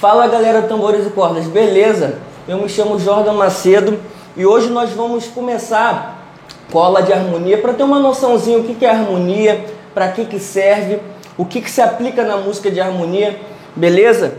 Fala 0.00 0.26
galera 0.28 0.62
tambores 0.62 1.06
e 1.06 1.10
cordas, 1.10 1.44
beleza? 1.44 2.20
Eu 2.48 2.56
me 2.56 2.70
chamo 2.70 2.98
Jordan 2.98 3.34
Macedo 3.34 4.00
e 4.34 4.46
hoje 4.46 4.70
nós 4.70 4.88
vamos 4.92 5.26
começar 5.26 6.26
com 6.72 6.80
a 6.80 6.86
aula 6.86 7.02
de 7.02 7.12
harmonia 7.12 7.58
para 7.58 7.74
ter 7.74 7.82
uma 7.82 7.98
noçãozinha 7.98 8.56
o 8.56 8.64
que 8.64 8.82
é 8.86 8.88
harmonia, 8.88 9.62
para 9.92 10.08
que, 10.08 10.24
que 10.24 10.38
serve, 10.38 11.00
o 11.36 11.44
que, 11.44 11.60
que 11.60 11.70
se 11.70 11.82
aplica 11.82 12.24
na 12.24 12.38
música 12.38 12.70
de 12.70 12.80
harmonia, 12.80 13.38
beleza? 13.76 14.38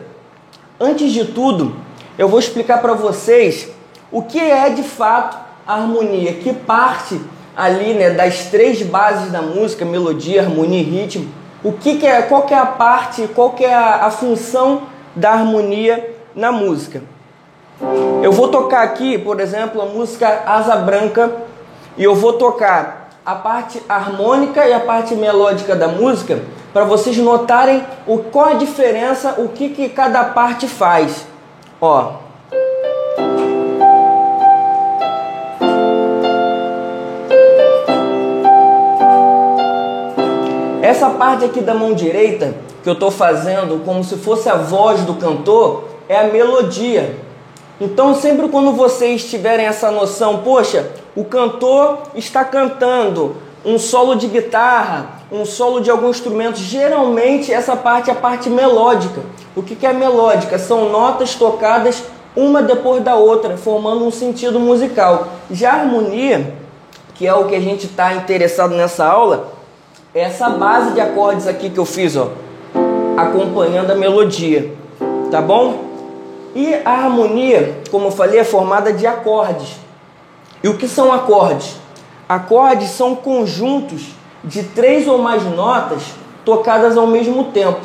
Antes 0.79 1.11
de 1.11 1.25
tudo, 1.25 1.75
eu 2.17 2.27
vou 2.27 2.39
explicar 2.39 2.81
para 2.81 2.93
vocês 2.93 3.69
o 4.11 4.23
que 4.23 4.39
é 4.39 4.67
de 4.71 4.81
fato 4.81 5.37
a 5.67 5.75
harmonia, 5.75 6.33
que 6.33 6.53
parte 6.53 7.21
ali 7.55 7.93
né, 7.93 8.09
das 8.09 8.45
três 8.45 8.81
bases 8.81 9.31
da 9.31 9.43
música, 9.43 9.85
melodia, 9.85 10.41
harmonia 10.41 10.79
e 10.79 10.83
ritmo, 10.83 11.31
o 11.63 11.71
que, 11.71 11.99
que 11.99 12.07
é, 12.07 12.23
qual 12.23 12.47
que 12.47 12.53
é 12.55 12.57
a 12.57 12.65
parte, 12.65 13.29
qual 13.35 13.51
que 13.51 13.63
é 13.63 13.75
a, 13.75 14.07
a 14.07 14.09
função 14.09 14.89
da 15.15 15.31
harmonia 15.31 16.15
na 16.35 16.51
música. 16.51 17.01
Eu 18.21 18.31
vou 18.31 18.49
tocar 18.49 18.83
aqui, 18.83 19.17
por 19.17 19.39
exemplo, 19.39 19.81
a 19.81 19.85
música 19.85 20.43
Asa 20.45 20.75
Branca 20.75 21.31
e 21.97 22.03
eu 22.03 22.15
vou 22.15 22.33
tocar 22.33 23.09
a 23.25 23.35
parte 23.35 23.81
harmônica 23.87 24.65
e 24.67 24.73
a 24.73 24.79
parte 24.79 25.15
melódica 25.15 25.75
da 25.75 25.87
música 25.87 26.41
para 26.73 26.85
vocês 26.85 27.17
notarem 27.17 27.83
o, 28.07 28.19
qual 28.19 28.47
a 28.47 28.53
diferença, 28.53 29.35
o 29.37 29.49
que, 29.49 29.69
que 29.69 29.89
cada 29.89 30.23
parte 30.25 30.67
faz. 30.67 31.25
Ó. 31.79 32.13
Essa 40.81 41.09
parte 41.09 41.45
aqui 41.45 41.61
da 41.61 41.73
mão 41.73 41.93
direita 41.93 42.53
que 42.83 42.89
eu 42.89 42.93
estou 42.93 43.11
fazendo 43.11 43.83
como 43.85 44.03
se 44.03 44.17
fosse 44.17 44.49
a 44.49 44.55
voz 44.55 45.01
do 45.01 45.13
cantor 45.15 45.85
é 46.09 46.19
a 46.19 46.23
melodia. 46.25 47.15
Então, 47.79 48.13
sempre 48.13 48.47
quando 48.47 48.71
vocês 48.73 49.25
tiverem 49.25 49.65
essa 49.65 49.89
noção, 49.91 50.39
poxa, 50.39 50.91
o 51.15 51.23
cantor 51.23 51.99
está 52.15 52.43
cantando 52.43 53.35
um 53.63 53.77
solo 53.77 54.15
de 54.15 54.27
guitarra, 54.27 55.21
um 55.31 55.45
solo 55.45 55.79
de 55.79 55.89
algum 55.89 56.09
instrumento, 56.09 56.57
geralmente 56.57 57.53
essa 57.53 57.75
parte 57.75 58.09
é 58.09 58.13
a 58.13 58.15
parte 58.15 58.49
melódica. 58.49 59.21
O 59.55 59.61
que 59.61 59.85
é 59.85 59.93
melódica? 59.93 60.57
São 60.57 60.89
notas 60.89 61.35
tocadas 61.35 62.03
uma 62.35 62.61
depois 62.61 63.03
da 63.03 63.15
outra, 63.15 63.57
formando 63.57 64.05
um 64.05 64.11
sentido 64.11 64.59
musical. 64.59 65.27
Já 65.49 65.73
a 65.73 65.81
harmonia, 65.81 66.55
que 67.15 67.27
é 67.27 67.33
o 67.33 67.45
que 67.45 67.55
a 67.55 67.59
gente 67.59 67.85
está 67.85 68.13
interessado 68.13 68.73
nessa 68.73 69.05
aula, 69.05 69.53
é 70.13 70.21
essa 70.21 70.49
base 70.49 70.91
de 70.91 71.01
acordes 71.01 71.47
aqui 71.47 71.69
que 71.69 71.79
eu 71.79 71.85
fiz, 71.85 72.15
ó 72.15 72.29
acompanhando 73.23 73.91
a 73.91 73.95
melodia, 73.95 74.73
tá 75.29 75.41
bom? 75.41 75.91
E 76.53 76.73
a 76.73 76.89
harmonia, 76.89 77.81
como 77.89 78.07
eu 78.07 78.11
falei, 78.11 78.39
é 78.39 78.43
formada 78.43 78.91
de 78.91 79.07
acordes. 79.07 79.79
E 80.63 80.67
o 80.67 80.77
que 80.77 80.87
são 80.87 81.11
acordes? 81.11 81.77
Acordes 82.27 82.89
são 82.89 83.15
conjuntos 83.15 84.07
de 84.43 84.63
três 84.63 85.07
ou 85.07 85.17
mais 85.17 85.43
notas 85.43 86.03
tocadas 86.43 86.97
ao 86.97 87.07
mesmo 87.07 87.45
tempo, 87.45 87.79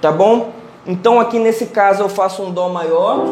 tá 0.00 0.12
bom? 0.12 0.50
Então 0.86 1.20
aqui 1.20 1.38
nesse 1.38 1.66
caso 1.66 2.02
eu 2.02 2.08
faço 2.08 2.42
um 2.42 2.50
dó 2.50 2.68
maior, 2.68 3.24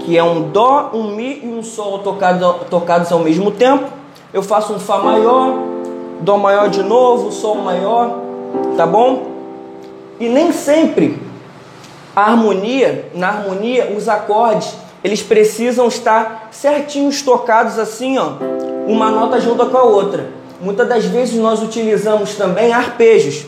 que 0.00 0.16
é 0.16 0.22
um 0.22 0.50
dó, 0.50 0.90
um 0.92 1.14
mi 1.14 1.40
e 1.42 1.48
um 1.48 1.62
sol 1.62 2.00
tocado, 2.00 2.56
tocados 2.68 3.10
ao 3.12 3.20
mesmo 3.20 3.50
tempo. 3.50 3.84
Eu 4.32 4.42
faço 4.42 4.72
um 4.72 4.78
fá 4.78 4.98
maior, 4.98 5.54
dó 6.20 6.36
maior 6.36 6.68
de 6.68 6.82
novo, 6.82 7.32
sol 7.32 7.56
maior, 7.56 8.18
tá 8.76 8.86
bom? 8.86 9.29
E 10.20 10.28
nem 10.28 10.52
sempre 10.52 11.18
a 12.14 12.24
harmonia, 12.24 13.06
na 13.14 13.28
harmonia, 13.28 13.94
os 13.96 14.06
acordes, 14.06 14.74
eles 15.02 15.22
precisam 15.22 15.88
estar 15.88 16.48
certinhos 16.50 17.22
tocados 17.22 17.78
assim, 17.78 18.18
ó, 18.18 18.32
uma 18.86 19.10
nota 19.10 19.40
junto 19.40 19.64
com 19.64 19.76
a 19.78 19.82
outra. 19.82 20.28
Muitas 20.60 20.86
das 20.86 21.06
vezes 21.06 21.36
nós 21.36 21.62
utilizamos 21.62 22.34
também 22.34 22.70
arpejos, 22.70 23.46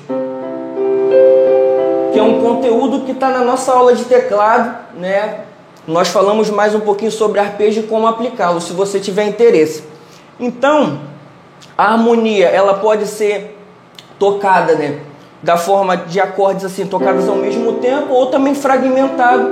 que 2.10 2.18
é 2.18 2.22
um 2.22 2.40
conteúdo 2.40 3.00
que 3.00 3.12
está 3.12 3.28
na 3.28 3.44
nossa 3.44 3.70
aula 3.70 3.94
de 3.94 4.06
teclado, 4.06 4.74
né? 4.98 5.40
Nós 5.86 6.08
falamos 6.08 6.48
mais 6.48 6.74
um 6.74 6.80
pouquinho 6.80 7.10
sobre 7.10 7.38
arpejo 7.38 7.80
e 7.80 7.82
como 7.82 8.06
aplicá-lo, 8.06 8.62
se 8.62 8.72
você 8.72 8.98
tiver 8.98 9.24
interesse. 9.24 9.84
Então, 10.40 11.00
a 11.76 11.92
harmonia, 11.92 12.46
ela 12.46 12.74
pode 12.74 13.06
ser 13.06 13.58
tocada, 14.18 14.74
né? 14.74 15.11
Da 15.42 15.56
forma 15.56 15.96
de 15.96 16.20
acordes 16.20 16.64
assim 16.64 16.86
tocados 16.86 17.28
ao 17.28 17.36
mesmo 17.36 17.74
tempo 17.74 18.12
ou 18.12 18.26
também 18.26 18.54
fragmentado, 18.54 19.50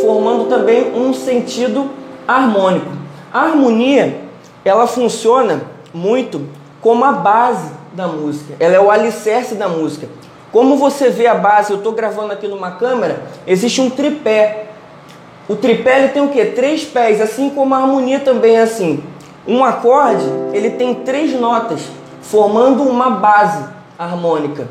formando 0.00 0.44
também 0.44 0.92
um 0.94 1.12
sentido 1.12 1.90
harmônico. 2.26 2.90
A 3.32 3.42
harmonia, 3.42 4.20
ela 4.64 4.86
funciona 4.86 5.62
muito 5.92 6.46
como 6.80 7.04
a 7.04 7.12
base 7.12 7.70
da 7.92 8.06
música. 8.06 8.54
Ela 8.58 8.76
é 8.76 8.80
o 8.80 8.90
alicerce 8.90 9.54
da 9.54 9.68
música. 9.68 10.08
Como 10.52 10.76
você 10.76 11.10
vê 11.10 11.26
a 11.26 11.34
base, 11.34 11.70
eu 11.70 11.78
estou 11.78 11.92
gravando 11.92 12.32
aqui 12.32 12.48
numa 12.48 12.72
câmera, 12.72 13.24
existe 13.46 13.80
um 13.80 13.90
tripé. 13.90 14.68
O 15.48 15.54
tripé 15.54 15.98
ele 15.98 16.08
tem 16.08 16.22
o 16.22 16.28
que? 16.28 16.44
Três 16.46 16.84
pés, 16.84 17.20
assim 17.20 17.50
como 17.50 17.74
a 17.74 17.78
harmonia 17.78 18.20
também 18.20 18.56
é 18.56 18.62
assim. 18.62 19.02
Um 19.46 19.62
acorde 19.62 20.24
ele 20.52 20.70
tem 20.70 20.94
três 20.94 21.38
notas, 21.38 21.82
formando 22.22 22.82
uma 22.82 23.10
base 23.10 23.64
harmônica. 23.98 24.66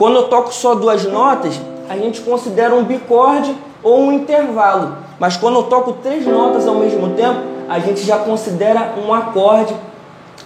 Quando 0.00 0.16
eu 0.16 0.28
toco 0.28 0.50
só 0.50 0.74
duas 0.74 1.04
notas, 1.04 1.60
a 1.86 1.94
gente 1.94 2.22
considera 2.22 2.74
um 2.74 2.82
bicorde 2.82 3.54
ou 3.82 4.00
um 4.00 4.12
intervalo. 4.12 4.96
Mas 5.18 5.36
quando 5.36 5.56
eu 5.56 5.64
toco 5.64 5.92
três 6.02 6.26
notas 6.26 6.66
ao 6.66 6.76
mesmo 6.76 7.10
tempo, 7.10 7.40
a 7.68 7.78
gente 7.80 8.00
já 8.00 8.16
considera 8.16 8.94
um 8.96 9.12
acorde 9.12 9.76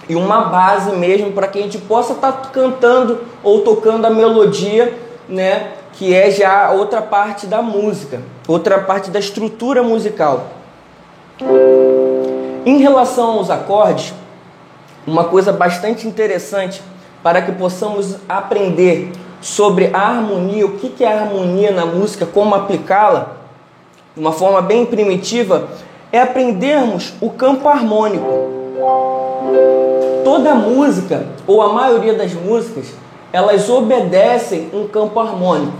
e 0.09 0.16
uma 0.16 0.47
base 0.47 0.91
mesmo 0.97 1.31
para 1.31 1.47
que 1.47 1.60
a 1.60 1.62
gente 1.62 1.78
possa 1.78 2.14
estar 2.14 2.32
tá 2.32 2.48
cantando 2.48 3.20
ou 3.44 3.60
tocando 3.60 4.04
a 4.04 4.10
melodia, 4.10 4.93
né, 5.28 5.75
que 5.93 6.12
é 6.12 6.32
já 6.32 6.72
outra 6.72 7.00
parte 7.00 7.47
da 7.47 7.62
música, 7.62 8.22
outra 8.48 8.81
parte 8.81 9.09
da 9.09 9.20
estrutura 9.20 9.84
musical. 9.84 10.48
Em 12.66 12.78
relação 12.78 13.38
aos 13.38 13.50
acordes, 13.50 14.12
uma 15.06 15.22
coisa 15.22 15.53
bastante 15.53 16.09
interessante 16.09 16.82
para 17.22 17.41
que 17.41 17.53
possamos 17.53 18.16
aprender 18.28 19.12
sobre 19.44 19.91
a 19.93 19.99
harmonia, 19.99 20.65
o 20.65 20.78
que 20.78 21.05
é 21.05 21.12
a 21.12 21.21
harmonia 21.21 21.71
na 21.71 21.84
música, 21.84 22.25
como 22.25 22.55
aplicá-la, 22.55 23.32
de 24.15 24.21
uma 24.21 24.32
forma 24.32 24.62
bem 24.62 24.87
primitiva, 24.87 25.69
é 26.10 26.22
aprendermos 26.22 27.12
o 27.21 27.28
campo 27.28 27.69
harmônico. 27.69 28.25
Toda 30.25 30.55
música, 30.55 31.27
ou 31.47 31.60
a 31.60 31.75
maioria 31.75 32.15
das 32.15 32.32
músicas, 32.32 32.94
elas 33.34 33.69
obedecem 33.69 34.71
um 34.72 34.88
campo 34.88 35.21
harmônico. 35.21 35.76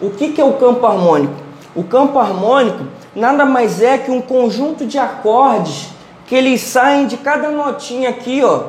O 0.00 0.08
que 0.08 0.40
é 0.40 0.44
o 0.44 0.54
campo 0.54 0.86
harmônico? 0.86 1.34
O 1.76 1.84
campo 1.84 2.18
harmônico 2.18 2.84
nada 3.14 3.44
mais 3.44 3.82
é 3.82 3.98
que 3.98 4.10
um 4.10 4.22
conjunto 4.22 4.86
de 4.86 4.98
acordes 4.98 5.90
que 6.26 6.34
eles 6.34 6.62
saem 6.62 7.06
de 7.06 7.18
cada 7.18 7.50
notinha 7.50 8.08
aqui, 8.08 8.42
ó, 8.42 8.68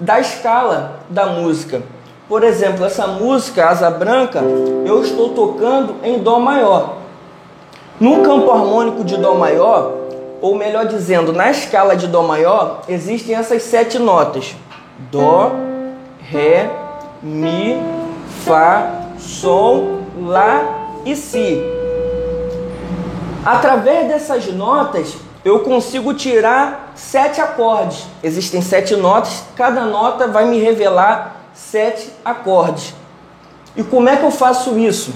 da 0.00 0.18
escala 0.18 1.00
da 1.10 1.26
música. 1.26 1.82
Por 2.28 2.44
exemplo, 2.44 2.84
essa 2.84 3.06
música 3.06 3.70
Asa 3.70 3.90
Branca, 3.90 4.40
eu 4.84 5.02
estou 5.02 5.30
tocando 5.30 5.94
em 6.02 6.18
Dó 6.18 6.38
maior. 6.38 6.98
No 7.98 8.22
campo 8.22 8.50
harmônico 8.50 9.02
de 9.02 9.16
Dó 9.16 9.34
maior, 9.34 9.94
ou 10.42 10.54
melhor 10.54 10.84
dizendo, 10.84 11.32
na 11.32 11.50
escala 11.50 11.96
de 11.96 12.06
Dó 12.06 12.22
maior, 12.22 12.82
existem 12.86 13.34
essas 13.34 13.62
sete 13.62 13.98
notas: 13.98 14.54
Dó, 15.10 15.52
Ré, 16.20 16.70
Mi, 17.22 17.80
Fá, 18.44 19.06
Sol, 19.18 20.00
Lá 20.20 21.00
e 21.06 21.16
Si. 21.16 21.62
Através 23.42 24.06
dessas 24.06 24.46
notas, 24.52 25.16
eu 25.42 25.60
consigo 25.60 26.12
tirar 26.12 26.92
sete 26.94 27.40
acordes. 27.40 28.04
Existem 28.22 28.60
sete 28.60 28.94
notas, 28.96 29.44
cada 29.56 29.86
nota 29.86 30.28
vai 30.28 30.44
me 30.44 30.60
revelar 30.60 31.37
sete 31.58 32.10
acordes. 32.24 32.94
E 33.76 33.82
como 33.82 34.08
é 34.08 34.16
que 34.16 34.22
eu 34.22 34.30
faço 34.30 34.78
isso? 34.78 35.12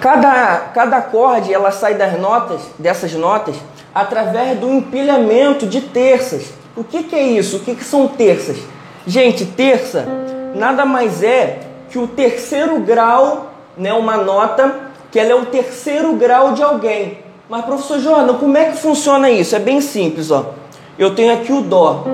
Cada, 0.00 0.70
cada 0.74 0.96
acorde 0.98 1.54
ela 1.54 1.70
sai 1.70 1.94
das 1.94 2.18
notas, 2.18 2.60
dessas 2.78 3.12
notas, 3.12 3.54
através 3.94 4.58
do 4.58 4.68
empilhamento 4.68 5.66
de 5.66 5.80
terças. 5.80 6.52
O 6.76 6.82
que, 6.82 7.04
que 7.04 7.14
é 7.14 7.22
isso? 7.22 7.58
O 7.58 7.60
que, 7.60 7.74
que 7.74 7.84
são 7.84 8.08
terças? 8.08 8.58
Gente, 9.06 9.44
terça 9.46 10.06
nada 10.54 10.84
mais 10.84 11.22
é 11.22 11.60
que 11.88 11.98
o 11.98 12.06
terceiro 12.06 12.80
grau, 12.80 13.52
né, 13.76 13.92
uma 13.92 14.16
nota 14.16 14.74
que 15.10 15.18
ela 15.18 15.30
é 15.30 15.34
o 15.34 15.46
terceiro 15.46 16.14
grau 16.14 16.52
de 16.52 16.62
alguém. 16.62 17.18
Mas 17.48 17.64
professor 17.64 17.98
Jordan, 17.98 18.34
como 18.34 18.56
é 18.56 18.66
que 18.66 18.78
funciona 18.78 19.30
isso? 19.30 19.56
É 19.56 19.58
bem 19.58 19.80
simples, 19.80 20.30
ó. 20.30 20.54
Eu 20.98 21.14
tenho 21.14 21.32
aqui 21.32 21.52
o 21.52 21.62
dó. 21.62 22.04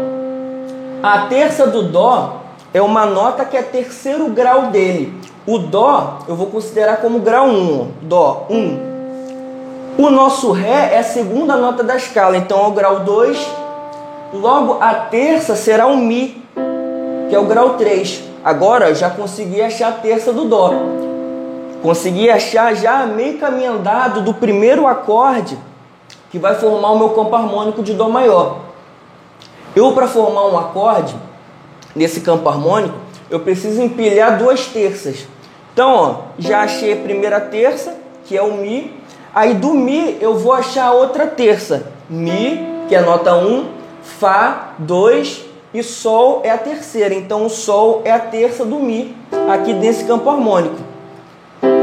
A 1.03 1.27
terça 1.27 1.67
do 1.67 1.83
dó 1.83 2.46
é 2.77 2.83
uma 2.83 3.07
nota 3.07 3.43
que 3.47 3.57
é 3.57 3.63
terceiro 3.63 4.29
grau 4.29 4.67
dele. 4.67 5.19
O 5.47 5.57
Dó 5.57 6.19
eu 6.29 6.37
vou 6.37 6.49
considerar 6.49 6.99
como 6.99 7.21
grau 7.21 7.47
1. 7.47 7.91
Dó 8.03 8.47
1. 8.51 9.97
O 9.97 10.11
nosso 10.11 10.53
Ré 10.53 10.95
é 10.95 10.99
a 10.99 11.03
segunda 11.03 11.57
nota 11.57 11.83
da 11.83 11.97
escala, 11.97 12.37
então 12.37 12.63
é 12.63 12.67
o 12.67 12.73
grau 12.73 13.01
2. 13.01 13.51
Logo, 14.35 14.77
a 14.79 14.93
terça 14.93 15.57
será 15.57 15.87
o 15.87 15.97
Mi, 15.97 16.45
que 17.31 17.35
é 17.35 17.39
o 17.39 17.47
grau 17.47 17.79
3. 17.79 18.23
Agora 18.45 18.95
já 18.95 19.09
consegui 19.09 19.63
achar 19.63 19.89
a 19.89 19.93
terça 19.93 20.31
do 20.31 20.45
Dó. 20.45 20.75
Consegui 21.83 22.29
achar 22.29 22.77
já 22.77 23.07
meio 23.07 23.39
caminho 23.39 23.73
andado 23.73 24.21
do 24.21 24.35
primeiro 24.35 24.87
acorde 24.87 25.57
que 26.31 26.39
vai 26.39 26.55
formar 26.57 26.91
o 26.91 26.99
meu 26.99 27.09
campo 27.11 27.35
harmônico 27.35 27.83
de 27.83 27.95
Dó 27.95 28.11
maior. 28.11 28.59
Eu, 29.75 29.93
para 29.93 30.07
formar 30.07 30.45
um 30.45 30.59
acorde 30.59 31.15
nesse 31.97 32.21
campo 32.21 32.49
harmônico, 32.49 32.95
eu 33.31 33.41
preciso 33.41 33.83
empilhar 33.83 34.39
duas 34.39 34.67
terças. 34.67 35.27
Então, 35.73 35.93
ó, 35.93 36.15
já 36.39 36.61
achei 36.61 36.93
a 36.93 36.97
primeira 36.97 37.41
terça, 37.41 37.97
que 38.27 38.37
é 38.37 38.43
o 38.43 38.55
Mi. 38.59 38.93
Aí 39.35 39.55
do 39.55 39.75
Mi 39.75 40.17
eu 40.21 40.39
vou 40.39 40.53
achar 40.53 40.87
a 40.87 40.93
outra 40.93 41.27
terça. 41.27 41.91
Mi, 42.09 42.61
que 42.89 42.95
é 42.95 43.01
nota 43.01 43.35
1, 43.35 43.69
Fá, 44.03 44.75
2 44.79 45.45
e 45.75 45.83
Sol 45.83 46.43
é 46.45 46.51
a 46.51 46.59
terceira. 46.59 47.13
Então 47.15 47.45
o 47.45 47.51
Sol 47.51 48.03
é 48.05 48.13
a 48.13 48.19
terça 48.21 48.65
do 48.65 48.79
Mi 48.79 49.17
aqui 49.53 49.73
nesse 49.73 50.05
campo 50.05 50.31
harmônico. 50.31 50.77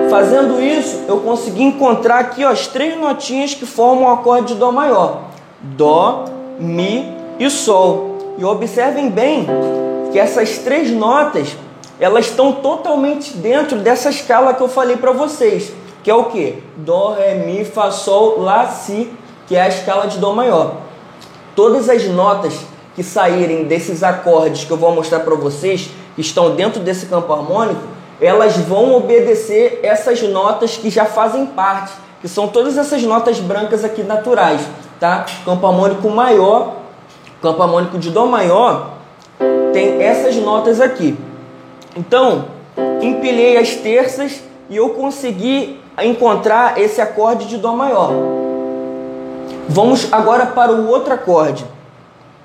Fazendo 0.10 0.62
isso, 0.62 1.04
eu 1.08 1.20
consegui 1.22 1.64
encontrar 1.64 2.20
aqui 2.20 2.46
ó, 2.46 2.50
as 2.50 2.68
três 2.68 2.98
notinhas 3.00 3.54
que 3.54 3.66
formam 3.66 4.06
o 4.06 4.14
acorde 4.14 4.54
de 4.54 4.60
Dó 4.60 4.72
maior: 4.72 5.24
Dó, 5.60 6.26
Mi 6.60 7.12
e 7.40 7.50
Sol. 7.50 8.36
E 8.38 8.46
observem 8.46 9.10
bem 9.10 9.46
que 10.14 10.20
essas 10.20 10.60
três 10.60 10.92
notas 10.92 11.58
elas 12.00 12.28
estão 12.28 12.54
totalmente 12.54 13.36
dentro 13.36 13.80
dessa 13.80 14.10
escala 14.10 14.54
que 14.54 14.62
eu 14.62 14.70
falei 14.70 14.96
para 14.96 15.12
vocês, 15.12 15.74
que 16.04 16.12
é 16.12 16.14
o 16.14 16.26
que? 16.26 16.62
Dó, 16.78 17.14
Ré, 17.14 17.34
Mi, 17.34 17.66
Fá, 17.66 17.90
Sol, 17.92 18.40
Lá, 18.40 18.68
Si, 18.68 19.12
que 19.48 19.56
é 19.56 19.62
a 19.62 19.68
escala 19.68 20.06
de 20.08 20.20
Dó 20.20 20.34
maior. 20.34 20.76
Todas 21.56 21.90
as 21.90 22.04
notas 22.06 22.54
que 22.96 23.04
saírem 23.04 23.64
desses 23.64 24.04
acordes 24.04 24.66
que 24.66 24.72
eu 24.72 24.78
vou 24.78 24.94
mostrar 24.94 25.22
para 25.22 25.34
vocês, 25.36 25.90
que 26.16 26.22
estão 26.22 26.56
dentro 26.56 26.80
desse 26.80 27.08
campo 27.08 27.34
harmônico, 27.34 27.82
elas 28.22 28.56
vão 28.58 28.96
obedecer 28.96 29.80
essas 29.82 30.22
notas 30.22 30.78
que 30.78 30.92
já 30.92 31.06
fazem 31.06 31.46
parte, 31.48 31.94
que 32.22 32.28
são 32.28 32.48
todas 32.48 32.78
essas 32.78 33.02
notas 33.02 33.40
brancas 33.40 33.84
aqui 33.84 34.04
naturais, 34.04 34.62
tá? 35.00 35.26
Campo 35.44 35.66
harmônico 35.66 36.08
maior, 36.10 36.76
campo 37.42 37.64
harmônico 37.64 37.98
de 37.98 38.12
Dó 38.12 38.28
maior, 38.28 38.93
tem 39.74 40.02
essas 40.02 40.36
notas 40.38 40.80
aqui. 40.80 41.18
Então, 41.98 42.46
empilhei 43.02 43.58
as 43.58 43.76
terças 43.76 44.42
e 44.70 44.78
eu 44.78 44.92
consegui 44.92 45.82
encontrar 46.02 46.80
esse 46.80 47.02
acorde 47.02 47.48
de 47.48 47.58
Dó 47.58 47.74
maior. 47.74 48.12
Vamos 49.68 50.14
agora 50.14 50.46
para 50.46 50.72
o 50.72 50.88
outro 50.88 51.14
acorde. 51.14 51.66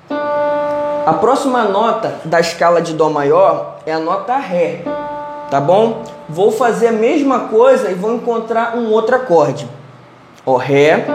A 0.09 1.13
próxima 1.13 1.63
nota 1.63 2.15
da 2.25 2.39
escala 2.39 2.81
de 2.81 2.93
Dó 2.93 3.09
maior 3.09 3.77
é 3.85 3.93
a 3.93 3.99
nota 3.99 4.35
Ré, 4.37 4.81
tá 5.49 5.59
bom? 5.61 6.03
Vou 6.27 6.51
fazer 6.51 6.87
a 6.87 6.91
mesma 6.91 7.41
coisa 7.41 7.89
e 7.89 7.93
vou 7.93 8.13
encontrar 8.13 8.75
um 8.75 8.91
outro 8.91 9.15
acorde. 9.15 9.67
Ó, 10.45 10.57
Ré. 10.57 11.05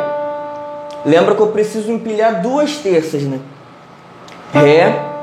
Lembra 1.05 1.35
que 1.35 1.43
eu 1.43 1.49
preciso 1.49 1.93
empilhar 1.93 2.41
duas 2.41 2.79
terças, 2.79 3.23
né? 3.23 3.39
Ré 4.53 5.14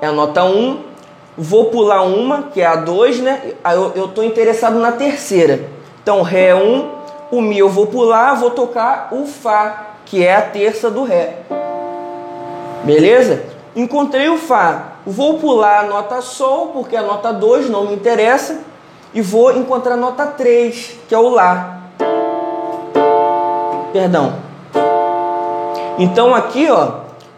é 0.00 0.06
a 0.06 0.12
nota 0.12 0.44
1. 0.44 0.88
Vou 1.36 1.66
pular 1.66 2.02
uma, 2.02 2.44
que 2.44 2.60
é 2.60 2.66
a 2.66 2.76
2, 2.76 3.20
né? 3.20 3.52
Aí 3.62 3.76
eu 3.76 4.06
estou 4.06 4.24
interessado 4.24 4.78
na 4.78 4.92
terceira. 4.92 5.68
Então, 6.02 6.22
Ré 6.22 6.48
é 6.48 6.54
1, 6.54 6.90
o 7.30 7.40
Mi 7.40 7.58
eu 7.58 7.68
vou 7.68 7.86
pular, 7.86 8.34
vou 8.34 8.50
tocar 8.50 9.08
o 9.12 9.24
Fá, 9.26 9.86
que 10.04 10.24
é 10.24 10.34
a 10.34 10.42
terça 10.42 10.90
do 10.90 11.04
Ré. 11.04 11.36
Beleza? 12.82 13.44
Encontrei 13.76 14.28
o 14.28 14.38
Fá. 14.38 14.94
Vou 15.06 15.38
pular 15.38 15.80
a 15.80 15.82
nota 15.84 16.20
Sol, 16.20 16.68
porque 16.68 16.96
a 16.96 17.02
nota 17.02 17.32
2 17.32 17.70
não 17.70 17.86
me 17.86 17.94
interessa. 17.94 18.60
E 19.14 19.22
vou 19.22 19.52
encontrar 19.52 19.94
a 19.94 19.96
nota 19.96 20.26
3, 20.26 20.98
que 21.08 21.14
é 21.14 21.18
o 21.18 21.28
Lá. 21.28 21.82
Perdão. 23.92 24.34
Então 25.98 26.34
aqui, 26.34 26.68
ó, 26.70 26.92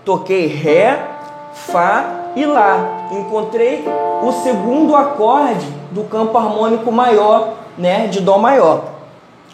toquei 0.04 0.46
Ré, 0.46 1.06
Fá 1.52 2.19
e 2.36 2.46
Lá. 2.46 3.08
Encontrei 3.10 3.84
o 4.22 4.32
segundo 4.32 4.94
acorde 4.94 5.66
do 5.90 6.04
campo 6.04 6.38
harmônico 6.38 6.92
maior, 6.92 7.54
né, 7.76 8.06
de 8.06 8.20
Dó 8.20 8.38
maior. 8.38 8.84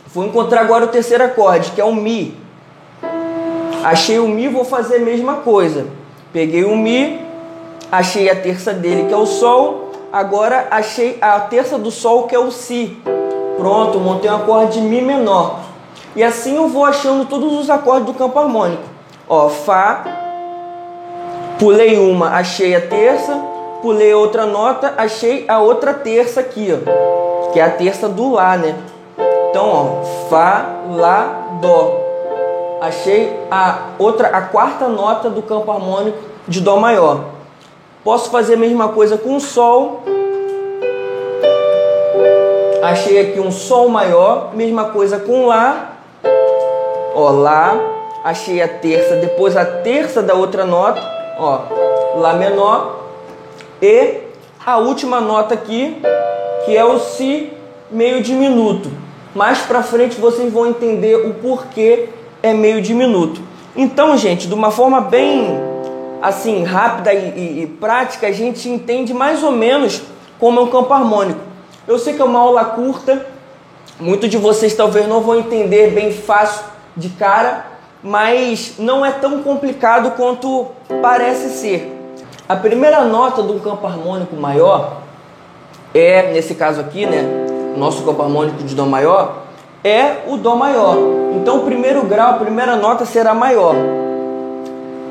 Vou 0.09 0.25
encontrar 0.25 0.63
agora 0.63 0.85
o 0.85 0.89
terceiro 0.89 1.25
acorde, 1.25 1.71
que 1.73 1.81
é 1.81 1.85
o 1.85 1.95
Mi. 1.95 2.37
Achei 3.83 4.19
o 4.19 4.29
Mi, 4.29 4.49
vou 4.49 4.65
fazer 4.65 4.97
a 4.97 5.01
mesma 5.01 5.35
coisa. 5.37 5.87
Peguei 6.33 6.65
o 6.65 6.77
Mi, 6.77 7.21
achei 7.91 8.29
a 8.29 8.37
terça 8.37 8.73
dele, 8.73 9.07
que 9.09 9.15
é 9.15 9.17
o 9.17 9.27
Sol. 9.27 9.93
Agora 10.13 10.69
achei 10.71 11.19
a 11.21 11.41
terça 11.41 11.79
do 11.79 11.91
Sol, 11.91 12.25
que 12.25 12.35
é 12.35 12.39
o 12.39 12.51
Si. 12.51 12.97
Pronto, 13.57 13.99
montei 13.99 14.31
um 14.31 14.37
acorde 14.37 14.81
de 14.81 14.87
Mi 14.87 15.01
menor. 15.01 15.61
E 16.15 16.23
assim 16.23 16.57
eu 16.57 16.69
vou 16.69 16.85
achando 16.85 17.27
todos 17.27 17.53
os 17.53 17.71
acordes 17.71 18.07
do 18.07 18.15
campo 18.15 18.39
harmônico. 18.39 18.83
Ó, 19.29 19.49
Fá, 19.49 20.26
pulei 21.59 21.99
uma, 21.99 22.31
achei 22.31 22.75
a 22.75 22.81
terça, 22.81 23.35
pulei 23.83 24.13
outra 24.15 24.47
nota, 24.47 24.95
achei 24.97 25.45
a 25.49 25.59
outra 25.59 25.95
terça 25.95 26.41
aqui, 26.41 26.69
ó, 26.73 27.51
que 27.53 27.61
é 27.61 27.65
a 27.65 27.71
terça 27.71 28.09
do 28.09 28.33
Lá, 28.33 28.57
né? 28.57 28.75
Então, 29.51 30.03
ó, 30.03 30.29
Fá, 30.29 30.67
Lá, 30.91 31.59
Dó. 31.61 32.03
Achei 32.81 33.35
a 33.51 33.89
outra, 33.99 34.29
a 34.29 34.43
quarta 34.43 34.87
nota 34.87 35.31
do 35.31 35.41
campo 35.41 35.71
harmônico 35.71 36.19
de 36.47 36.61
Dó 36.61 36.77
maior. 36.77 37.25
Posso 38.05 38.31
fazer 38.31 38.55
a 38.55 38.59
mesma 38.59 38.89
coisa 38.89 39.17
com 39.17 39.37
o 39.37 39.41
Sol. 39.41 40.03
Achei 42.83 43.19
aqui 43.19 43.41
um 43.41 43.51
Sol 43.51 43.89
maior, 43.89 44.55
mesma 44.55 44.91
coisa 44.91 45.19
com 45.19 45.47
Lá. 45.47 45.93
Ó, 47.15 47.31
Lá. 47.31 47.75
Achei 48.23 48.61
a 48.61 48.69
terça, 48.69 49.17
depois 49.17 49.57
a 49.57 49.65
terça 49.65 50.21
da 50.21 50.35
outra 50.35 50.65
nota, 50.65 51.01
ó, 51.37 51.61
Lá 52.17 52.35
menor. 52.35 53.05
E 53.81 54.21
a 54.65 54.79
última 54.79 55.21
nota 55.21 55.55
aqui, 55.55 56.01
que 56.65 56.77
é 56.77 56.85
o 56.85 56.99
Si 56.99 57.53
meio 57.91 58.23
diminuto. 58.23 58.91
Mais 59.35 59.59
para 59.61 59.83
frente 59.83 60.19
vocês 60.19 60.53
vão 60.53 60.67
entender 60.67 61.15
o 61.15 61.35
porquê 61.35 62.09
é 62.43 62.55
meio 62.55 62.81
diminuto. 62.81 63.41
Então, 63.77 64.17
gente, 64.17 64.49
de 64.49 64.55
uma 64.55 64.71
forma 64.71 65.01
bem 65.01 65.61
assim 66.23 66.65
rápida 66.65 67.13
e, 67.13 67.39
e, 67.39 67.63
e, 67.63 67.67
prática, 67.67 68.27
a 68.27 68.33
gente 68.33 68.69
entende 68.69 69.13
mais 69.13 69.43
ou 69.43 69.53
menos 69.53 70.03
como 70.39 70.59
é 70.59 70.63
um 70.63 70.69
campo 70.69 70.93
harmônico. 70.93 71.41
Eu 71.87 71.99
sei 71.99 72.15
que 72.15 72.23
é 72.23 72.25
uma 72.25 72.39
aula 72.39 72.65
curta, 72.65 73.27
muitos 74.01 74.29
de 74.31 74.39
vocês 74.39 74.75
talvez 74.75 75.07
não 75.07 75.21
vão 75.21 75.39
entender 75.39 75.91
bem 75.91 76.11
fácil 76.11 76.65
de 76.97 77.11
cara, 77.11 77.67
mas 78.03 78.75
não 78.79 79.05
é 79.05 79.13
tão 79.13 79.43
complicado 79.43 80.13
quanto 80.13 80.67
parece 81.03 81.51
ser. 81.51 81.93
A 82.49 82.55
primeira 82.55 83.05
nota 83.05 83.43
do 83.43 83.59
campo 83.61 83.87
harmônico 83.87 84.37
maior 84.37 85.07
é, 85.97 86.31
nesse 86.31 86.55
caso 86.55 86.79
aqui, 86.81 87.07
né, 87.07 87.23
nosso 87.75 88.05
campo 88.05 88.23
harmônico 88.23 88.63
de 88.63 88.75
Dó 88.75 88.85
maior, 88.85 89.45
é 89.83 90.25
o 90.27 90.37
Dó 90.37 90.55
maior. 90.55 90.97
Então, 91.35 91.61
o 91.61 91.65
primeiro 91.65 92.03
grau, 92.03 92.33
a 92.33 92.35
primeira 92.35 92.77
nota 92.77 93.07
será 93.07 93.33
maior. 93.33 93.75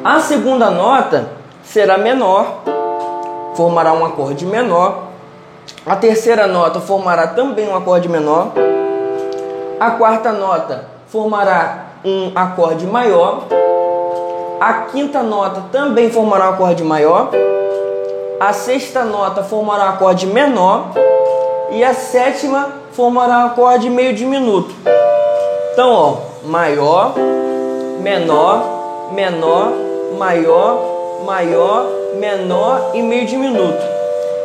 A 0.03 0.19
segunda 0.19 0.69
nota 0.69 1.29
será 1.63 1.97
menor, 1.97 2.59
formará 3.55 3.93
um 3.93 4.05
acorde 4.05 4.45
menor. 4.45 5.05
A 5.83 5.95
terceira 5.95 6.45
nota 6.45 6.79
formará 6.79 7.27
também 7.27 7.67
um 7.67 7.75
acorde 7.75 8.07
menor. 8.07 8.51
A 9.79 9.91
quarta 9.91 10.31
nota 10.31 10.85
formará 11.07 11.85
um 12.05 12.31
acorde 12.35 12.85
maior. 12.85 13.45
A 14.61 14.73
quinta 14.91 15.23
nota 15.23 15.63
também 15.71 16.11
formará 16.11 16.51
um 16.51 16.53
acorde 16.53 16.83
maior. 16.83 17.31
A 18.39 18.53
sexta 18.53 19.03
nota 19.03 19.43
formará 19.43 19.85
um 19.85 19.89
acorde 19.89 20.27
menor. 20.27 20.91
E 21.71 21.83
a 21.83 21.93
sétima 21.93 22.69
formará 22.91 23.39
um 23.39 23.45
acorde 23.47 23.89
meio 23.89 24.13
diminuto. 24.13 24.73
Então, 25.73 25.91
ó, 25.91 26.47
maior, 26.47 27.15
menor, 28.01 29.11
menor, 29.11 29.73
maior, 30.17 30.79
maior, 31.25 31.87
menor 32.19 32.91
e 32.93 33.01
meio 33.01 33.25
diminuto. 33.25 33.83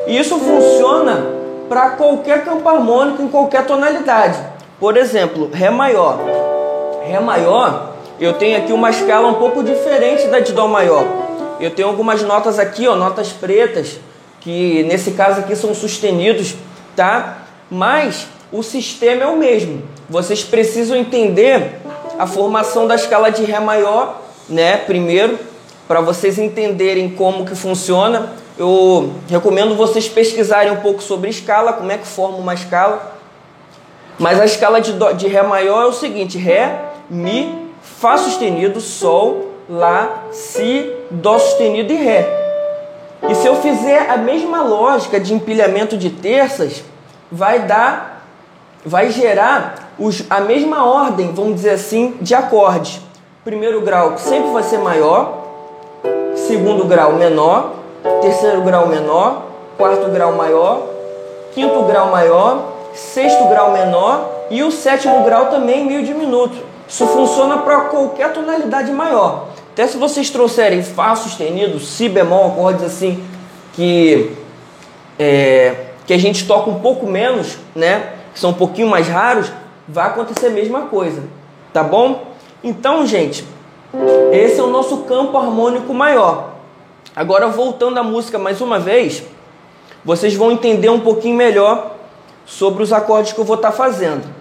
E 0.07 0.19
isso 0.19 0.39
funciona 0.39 1.25
para 1.69 1.91
qualquer 1.91 2.45
campo 2.45 2.69
harmônico 2.69 3.23
em 3.23 3.29
qualquer 3.29 3.67
tonalidade. 3.67 4.39
Por 4.81 4.97
exemplo, 4.97 5.51
Ré 5.53 5.71
maior. 5.71 6.19
Ré 7.03 7.19
maior, 7.21 7.95
eu 8.21 8.35
tenho 8.35 8.59
aqui 8.59 8.73
uma 8.73 8.91
escala 8.91 9.29
um 9.29 9.35
pouco 9.35 9.63
diferente 9.63 10.27
da 10.29 10.41
de 10.41 10.53
Dó 10.53 10.67
maior. 10.67 11.05
Eu 11.59 11.71
tenho 11.71 11.89
algumas 11.89 12.23
notas 12.23 12.59
aqui, 12.59 12.87
ó, 12.87 12.95
notas 12.95 13.29
pretas, 13.29 13.99
que 14.41 14.83
nesse 14.85 15.13
caso 15.13 15.41
aqui 15.41 15.57
são 15.57 15.75
sustenidos, 15.75 16.55
tá? 16.95 17.39
Mas 17.71 18.27
o 18.53 18.63
sistema 18.63 19.25
é 19.25 19.27
o 19.27 19.37
mesmo. 19.37 19.83
Vocês 20.09 20.43
precisam 20.43 20.97
entender 20.97 21.81
a 22.19 22.27
formação 22.27 22.87
da 22.87 22.95
escala 22.95 23.31
de 23.31 23.45
Ré 23.45 23.61
maior, 23.61 24.21
né? 24.49 24.77
Primeiro, 24.77 25.39
para 25.89 26.01
vocês 26.01 26.39
entenderem 26.39 27.11
como 27.11 27.47
que 27.47 27.55
funciona, 27.55 28.33
eu 28.59 29.13
recomendo 29.29 29.75
vocês 29.75 30.09
pesquisarem 30.09 30.73
um 30.73 30.81
pouco 30.81 31.03
sobre 31.03 31.31
escala, 31.31 31.73
como 31.73 31.91
é 31.91 31.97
que 31.97 32.07
forma 32.07 32.37
uma 32.37 32.53
escala. 32.53 33.17
Mas 34.19 34.39
a 34.39 34.45
escala 34.45 34.83
de, 34.83 34.93
do, 34.93 35.13
de 35.15 35.27
Ré 35.29 35.43
maior 35.43 35.83
é 35.83 35.87
o 35.87 35.93
seguinte: 35.93 36.37
Ré, 36.37 36.90
Mi, 37.11 37.69
Fá 37.83 38.17
sustenido, 38.17 38.81
Sol, 38.81 39.49
Lá, 39.69 40.25
Si, 40.31 40.95
Dó 41.11 41.39
sustenido 41.39 41.93
e 41.93 41.97
Ré. 41.97 42.41
E 43.29 43.35
se 43.35 43.47
eu 43.47 43.57
fizer 43.57 44.09
a 44.11 44.17
mesma 44.17 44.63
lógica 44.63 45.21
de 45.21 45.35
empilhamento 45.35 45.97
de 45.97 46.09
terças, 46.09 46.83
vai 47.31 47.61
dar, 47.61 48.25
vai 48.85 49.11
gerar 49.11 49.91
os, 49.99 50.25
a 50.31 50.41
mesma 50.41 50.87
ordem, 50.87 51.33
vamos 51.33 51.57
dizer 51.57 51.71
assim, 51.71 52.17
de 52.21 52.35
acordes. 52.35 53.01
Primeiro 53.45 53.81
grau 53.83 54.17
sempre 54.17 54.51
vai 54.51 54.63
ser 54.63 54.79
maior, 54.79 55.45
segundo 56.35 56.85
grau 56.85 57.15
menor, 57.15 57.75
terceiro 58.23 58.63
grau 58.63 58.87
menor, 58.87 59.43
quarto 59.77 60.11
grau 60.11 60.33
maior, 60.33 60.87
quinto 61.55 61.83
grau 61.83 62.11
maior, 62.11 62.73
sexto 62.95 63.49
grau 63.49 63.73
menor 63.73 64.29
e 64.51 64.63
o 64.63 64.71
sétimo 64.71 65.25
grau 65.25 65.47
também 65.47 65.85
meio 65.85 66.05
diminuto. 66.05 66.70
Isso 66.91 67.07
funciona 67.07 67.59
para 67.59 67.83
qualquer 67.83 68.33
tonalidade 68.33 68.91
maior. 68.91 69.47
Até 69.73 69.87
se 69.87 69.97
vocês 69.97 70.29
trouxerem 70.29 70.83
Fá 70.83 71.15
sustenido, 71.15 71.79
Si 71.79 72.09
bemol, 72.09 72.49
acordes 72.49 72.83
assim 72.83 73.23
que, 73.73 74.33
é, 75.17 75.93
que 76.05 76.13
a 76.13 76.19
gente 76.19 76.49
toca 76.49 76.69
um 76.69 76.81
pouco 76.81 77.07
menos, 77.07 77.57
né? 77.77 78.15
Que 78.35 78.41
são 78.41 78.51
um 78.51 78.55
pouquinho 78.55 78.89
mais 78.89 79.07
raros, 79.07 79.53
vai 79.87 80.09
acontecer 80.09 80.49
a 80.49 80.51
mesma 80.51 80.83
coisa, 80.83 81.23
tá 81.73 81.85
bom? 81.85 82.27
Então, 82.63 83.07
gente, 83.07 83.45
esse 84.33 84.59
é 84.59 84.63
o 84.63 84.71
nosso 84.71 84.99
campo 85.05 85.39
harmônico 85.39 85.95
maior. 85.95 86.55
Agora, 87.15 87.47
voltando 87.47 87.99
à 87.99 88.03
música 88.03 88.37
mais 88.37 88.61
uma 88.61 88.81
vez, 88.81 89.23
vocês 90.05 90.35
vão 90.35 90.51
entender 90.51 90.91
um 90.91 91.01
pouquinho 91.01 91.37
melhor 91.37 91.95
sobre 92.45 92.83
os 92.83 92.93
acordes 92.93 93.33
que 93.33 93.39
eu 93.39 93.45
vou 93.45 93.57
estar 93.57 93.71
fazendo. 93.71 94.40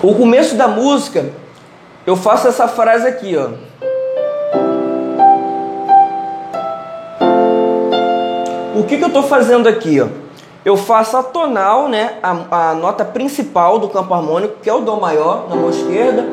O 0.00 0.14
começo 0.14 0.54
da 0.56 0.68
música, 0.68 1.26
eu 2.06 2.16
faço 2.16 2.48
essa 2.48 2.66
frase 2.66 3.06
aqui, 3.06 3.36
ó. 3.36 3.50
O 8.74 8.84
que, 8.84 8.96
que 8.96 9.04
eu 9.04 9.08
estou 9.08 9.22
fazendo 9.22 9.68
aqui, 9.68 10.00
ó? 10.00 10.08
Eu 10.64 10.76
faço 10.76 11.16
a 11.16 11.22
tonal, 11.22 11.88
né, 11.88 12.14
a, 12.22 12.70
a 12.70 12.74
nota 12.74 13.04
principal 13.04 13.78
do 13.78 13.88
campo 13.88 14.14
harmônico, 14.14 14.56
que 14.62 14.70
é 14.70 14.72
o 14.72 14.80
Dó 14.80 14.96
maior, 14.96 15.48
na 15.48 15.56
mão 15.56 15.70
esquerda. 15.70 16.24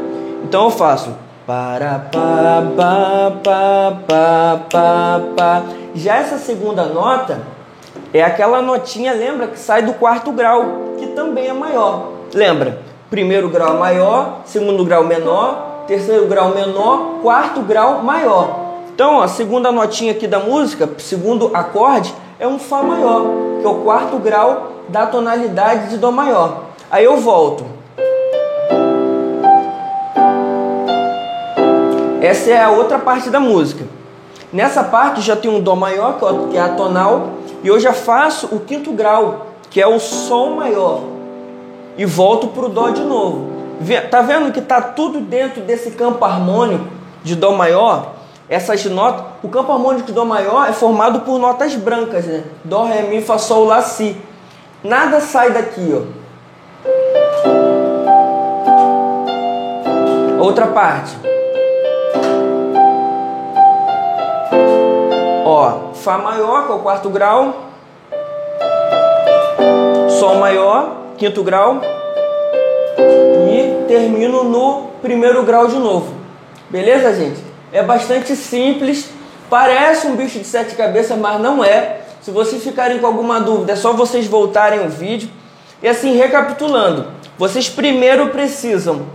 Então 0.44 0.66
eu 0.66 0.72
faço 0.72 1.16
para 1.46 2.00
pa 2.12 2.64
pa 2.76 3.32
pa 3.44 3.98
pa 4.08 4.60
pa 4.70 5.22
pa. 5.36 5.64
Já 5.96 6.18
essa 6.18 6.38
segunda 6.38 6.86
nota 6.86 7.42
é 8.14 8.24
aquela 8.24 8.62
notinha, 8.62 9.14
lembra 9.14 9.48
que 9.48 9.58
sai 9.58 9.82
do 9.82 9.94
quarto 9.94 10.32
grau, 10.32 10.64
que 10.98 11.08
também 11.08 11.48
é 11.48 11.54
maior. 11.54 12.12
Lembra? 12.34 12.89
Primeiro 13.10 13.50
grau 13.50 13.80
maior, 13.80 14.42
segundo 14.46 14.86
grau 14.86 15.04
menor, 15.04 15.86
terceiro 15.88 16.28
grau 16.28 16.50
menor, 16.50 17.16
quarto 17.24 17.62
grau 17.62 18.04
maior. 18.04 18.70
Então, 18.94 19.20
a 19.20 19.28
segunda 19.28 19.72
notinha 19.72 20.12
aqui 20.12 20.28
da 20.28 20.38
música, 20.38 20.88
segundo 21.00 21.50
acorde, 21.52 22.14
é 22.40 22.48
um 22.48 22.60
Fá 22.60 22.84
maior, 22.84 23.24
que 23.60 23.66
é 23.66 23.70
o 23.70 23.76
quarto 23.76 24.20
grau 24.20 24.74
da 24.90 25.08
tonalidade 25.08 25.90
de 25.90 25.98
Dó 25.98 26.12
maior. 26.12 26.66
Aí 26.92 27.04
eu 27.04 27.18
volto. 27.18 27.66
Essa 32.22 32.52
é 32.52 32.62
a 32.62 32.70
outra 32.70 33.00
parte 33.00 33.32
da 33.32 33.40
música. 33.40 33.86
Nessa 34.54 34.84
parte 34.84 35.22
já 35.22 35.36
tem 35.36 35.50
um 35.50 35.60
Dó 35.60 35.76
maior, 35.76 36.20
que 36.52 36.58
é 36.58 36.62
a 36.62 36.70
tonal, 36.70 37.30
e 37.64 37.68
eu 37.68 37.80
já 37.80 37.92
faço 37.92 38.48
o 38.52 38.60
quinto 38.60 38.92
grau, 38.92 39.48
que 39.72 39.82
é 39.82 39.88
o 39.88 40.00
Sol 40.00 40.52
maior, 40.56 41.02
e 42.00 42.06
volto 42.06 42.48
para 42.48 42.66
o 42.66 42.70
Dó 42.70 42.92
de 42.92 43.02
novo. 43.02 43.50
Tá 44.10 44.22
vendo 44.22 44.54
que 44.54 44.62
tá 44.62 44.82
tudo 44.82 45.20
dentro 45.20 45.62
desse 45.62 45.92
campo 45.92 46.24
harmônico 46.24 46.86
de 47.22 47.36
Dó 47.36 47.52
maior? 47.52 48.14
Essas 48.48 48.86
notas, 48.86 49.26
o 49.44 49.50
campo 49.50 49.74
harmônico 49.74 50.08
de 50.08 50.14
Dó 50.14 50.24
maior 50.24 50.70
é 50.70 50.72
formado 50.72 51.20
por 51.20 51.38
notas 51.38 51.76
brancas, 51.76 52.24
né? 52.26 52.46
Dó, 52.64 52.86
Ré, 52.86 53.02
Mi, 53.02 53.22
Fá, 53.22 53.38
Sol, 53.38 53.66
Lá, 53.66 53.82
Si. 53.82 54.16
Nada 54.82 55.20
sai 55.20 55.52
daqui, 55.52 55.94
ó. 55.94 56.04
Outra 60.42 60.68
parte. 60.68 61.18
Ó, 65.46 65.92
Fá 65.96 66.18
maior, 66.18 66.66
que 66.66 66.72
é 66.72 66.76
o 66.76 66.80
quarto 66.80 67.10
grau. 67.10 67.56
Sol 70.18 70.36
maior, 70.36 70.99
quinto 71.20 71.44
grau. 71.44 71.82
E 72.98 73.86
termino 73.88 74.44
no 74.46 74.88
primeiro 75.02 75.44
grau 75.44 75.68
de 75.68 75.76
novo. 75.76 76.16
Beleza, 76.70 77.14
gente? 77.14 77.40
É 77.72 77.84
bastante 77.84 78.36
simples. 78.36 79.10
Parece 79.50 80.08
um 80.08 80.16
bicho 80.16 80.40
de 80.40 80.46
sete 80.46 80.76
cabeças, 80.76 81.18
mas 81.18 81.40
não 81.42 81.64
é. 81.64 82.02
Se 82.22 82.32
vocês 82.32 82.64
ficarem 82.64 83.00
com 83.00 83.06
alguma 83.06 83.40
dúvida, 83.40 83.74
é 83.74 83.76
só 83.76 83.94
vocês 83.94 84.28
voltarem 84.28 84.86
o 84.86 84.90
vídeo. 84.90 85.30
E 85.82 85.88
assim, 85.88 86.16
recapitulando, 86.16 87.08
vocês 87.38 87.70
primeiro 87.70 88.30
precisam 88.30 89.06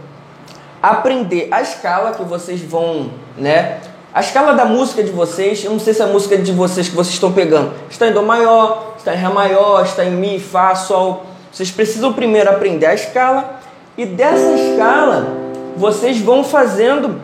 aprender 0.82 1.49
a 1.50 1.62
escala 1.62 2.12
que 2.12 2.23
vocês 2.25 2.61
vão, 2.61 3.11
né, 3.38 3.80
a 4.12 4.20
escala 4.20 4.54
da 4.54 4.64
música 4.64 5.02
de 5.02 5.11
vocês, 5.11 5.64
eu 5.64 5.73
não 5.73 5.78
sei 5.78 5.92
se 5.92 6.02
a 6.02 6.06
música 6.06 6.37
de 6.37 6.52
vocês 6.52 6.88
que 6.88 6.94
vocês 6.94 7.14
estão 7.14 7.32
pegando 7.32 7.73
está 7.90 8.06
em 8.06 8.12
Dó 8.12 8.23
maior, 8.23 8.94
está 8.96 9.14
em 9.14 9.18
Ré 9.18 9.28
maior, 9.28 9.84
está 9.84 10.04
em 10.04 10.11
Mi, 10.11 10.38
Fá, 10.38 10.75
Sol. 10.75 11.34
Vocês 11.54 11.70
precisam 11.70 12.12
primeiro 12.12 12.50
aprender 12.50 12.87
a 12.87 12.94
escala 12.94 13.61
e 13.96 14.04
dessa 14.04 14.54
escala 14.54 15.28
vocês 15.76 16.18
vão 16.18 16.42
fazendo, 16.42 17.20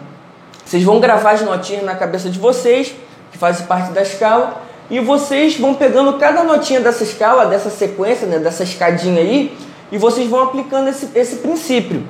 vocês 0.64 0.84
vão 0.84 1.00
gravar 1.00 1.32
as 1.32 1.42
notinhas 1.42 1.82
na 1.82 1.96
cabeça 1.96 2.30
de 2.30 2.38
vocês, 2.38 2.94
que 3.32 3.36
fazem 3.36 3.66
parte 3.66 3.90
da 3.90 4.02
escala, 4.02 4.62
e 4.88 5.00
vocês 5.00 5.58
vão 5.58 5.74
pegando 5.74 6.12
cada 6.12 6.44
notinha 6.44 6.78
dessa 6.78 7.02
escala, 7.02 7.46
dessa 7.46 7.70
sequência, 7.70 8.24
né, 8.24 8.38
dessa 8.38 8.62
escadinha 8.62 9.20
aí, 9.20 9.56
e 9.90 9.98
vocês 9.98 10.30
vão 10.30 10.44
aplicando 10.44 10.86
esse, 10.86 11.10
esse 11.12 11.36
princípio. 11.36 12.04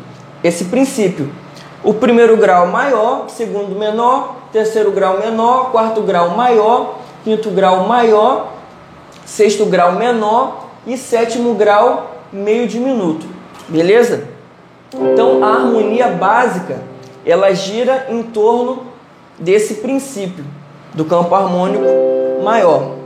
Esse 0.44 0.66
princípio. 0.66 1.32
O 1.82 1.94
primeiro 1.94 2.36
grau 2.36 2.66
maior, 2.66 3.30
segundo 3.30 3.74
menor, 3.78 4.36
terceiro 4.52 4.92
grau 4.92 5.18
menor, 5.20 5.70
quarto 5.70 6.02
grau 6.02 6.36
maior, 6.36 6.98
quinto 7.24 7.50
grau 7.50 7.86
maior, 7.86 8.52
sexto 9.24 9.64
grau 9.64 9.92
menor 9.92 10.68
e 10.86 10.98
sétimo 10.98 11.54
grau 11.54 12.09
meio 12.32 12.66
diminuto. 12.66 13.26
Beleza? 13.68 14.28
Então 14.94 15.44
a 15.44 15.54
harmonia 15.54 16.08
básica 16.08 16.78
ela 17.25 17.52
gira 17.54 18.06
em 18.08 18.22
torno 18.22 18.87
desse 19.38 19.75
princípio 19.75 20.44
do 20.94 21.04
campo 21.04 21.34
harmônico 21.34 21.84
maior. 22.42 22.96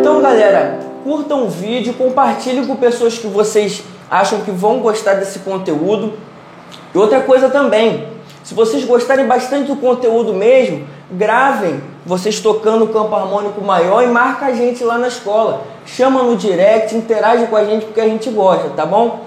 Então, 0.00 0.22
galera, 0.22 0.78
curtam 1.02 1.44
o 1.44 1.50
vídeo, 1.50 1.94
compartilhem 1.94 2.66
com 2.66 2.76
pessoas 2.76 3.18
que 3.18 3.26
vocês 3.26 3.82
acham 4.10 4.40
que 4.40 4.50
vão 4.50 4.80
gostar 4.80 5.14
desse 5.14 5.40
conteúdo. 5.40 6.14
E 6.94 6.98
outra 6.98 7.20
coisa 7.20 7.48
também, 7.48 8.08
se 8.42 8.54
vocês 8.54 8.84
gostarem 8.84 9.26
bastante 9.26 9.66
do 9.66 9.76
conteúdo 9.76 10.32
mesmo, 10.32 10.86
gravem 11.10 11.80
vocês 12.04 12.40
tocando 12.40 12.84
o 12.84 12.88
campo 12.88 13.14
harmônico 13.14 13.60
maior 13.60 14.02
e 14.02 14.06
marca 14.06 14.46
a 14.46 14.52
gente 14.52 14.82
lá 14.82 14.98
na 14.98 15.08
escola. 15.08 15.62
Chama 15.84 16.22
no 16.22 16.36
direct, 16.36 16.94
interage 16.94 17.46
com 17.46 17.56
a 17.56 17.64
gente 17.64 17.86
porque 17.86 18.00
a 18.00 18.08
gente 18.08 18.30
gosta, 18.30 18.70
tá 18.70 18.86
bom? 18.86 19.26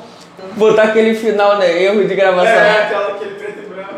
Botar 0.56 0.84
aquele 0.84 1.16
final, 1.16 1.58
né? 1.58 1.84
Erro 1.84 2.08
de 2.08 2.16
gravação. 2.16 2.51
É, 2.51 2.84
aquela, 2.84 3.08
aquele 3.10 3.36
preto 3.36 3.60
e 3.63 3.70
branco. 3.70 3.94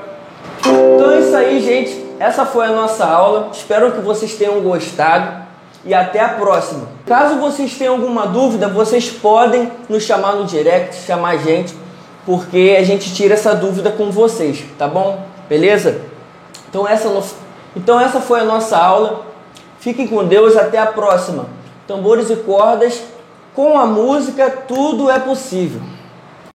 Então 0.96 1.12
é 1.12 1.20
isso 1.20 1.36
aí, 1.36 1.60
gente. 1.62 2.06
Essa 2.20 2.46
foi 2.46 2.65
a 2.65 2.72
nossa 2.72 3.06
aula. 3.06 3.50
Espero 3.51 3.92
que 3.92 4.01
vocês 4.01 4.36
tenham 4.36 4.60
gostado 4.62 5.44
e 5.86 5.94
até 5.94 6.20
a 6.20 6.30
próxima. 6.30 6.88
Caso 7.06 7.36
vocês 7.39 7.75
tenham 7.77 7.96
alguma 7.96 8.27
dúvida, 8.27 8.68
vocês 8.68 9.10
podem 9.10 9.72
nos 9.89 10.03
chamar 10.03 10.34
no 10.34 10.46
direct, 10.46 10.96
chamar 10.96 11.32
a 11.32 11.38
gente 11.38 11.84
porque 12.25 12.75
a 12.80 12.84
gente 12.84 13.13
tira 13.13 13.34
essa 13.34 13.53
dúvida 13.53 13.92
com 13.92 14.12
vocês, 14.12 14.63
tá 14.77 14.88
bom? 14.88 15.25
Beleza? 15.50 16.01
Então 16.70 16.88
essa, 16.88 17.10
então 17.75 18.00
essa 18.00 18.20
foi 18.20 18.42
a 18.42 18.46
nossa 18.46 18.77
aula. 18.77 19.25
Fiquem 19.80 20.08
com 20.08 20.24
Deus, 20.24 20.56
até 20.56 20.77
a 20.77 20.86
próxima. 20.86 21.48
Tambores 21.88 22.30
e 22.30 22.36
cordas, 22.38 23.03
com 23.53 23.77
a 23.77 23.86
música 23.86 24.50
tudo 24.50 25.10
é 25.10 25.20
possível. 25.20 25.82